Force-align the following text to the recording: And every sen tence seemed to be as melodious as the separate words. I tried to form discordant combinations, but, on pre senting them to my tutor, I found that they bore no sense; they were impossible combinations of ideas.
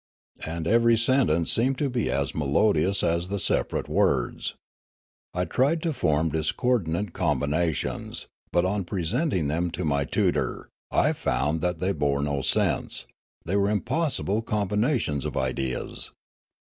And 0.47 0.65
every 0.65 0.97
sen 0.97 1.27
tence 1.27 1.49
seemed 1.49 1.77
to 1.77 1.87
be 1.87 2.09
as 2.09 2.33
melodious 2.33 3.03
as 3.03 3.27
the 3.27 3.37
separate 3.37 3.87
words. 3.87 4.55
I 5.35 5.45
tried 5.45 5.83
to 5.83 5.93
form 5.93 6.29
discordant 6.29 7.13
combinations, 7.13 8.25
but, 8.51 8.65
on 8.65 8.83
pre 8.83 9.03
senting 9.03 9.47
them 9.47 9.69
to 9.69 9.85
my 9.85 10.05
tutor, 10.05 10.69
I 10.89 11.13
found 11.13 11.61
that 11.61 11.77
they 11.77 11.91
bore 11.91 12.23
no 12.23 12.41
sense; 12.41 13.05
they 13.45 13.55
were 13.55 13.69
impossible 13.69 14.41
combinations 14.41 15.23
of 15.23 15.37
ideas. 15.37 16.11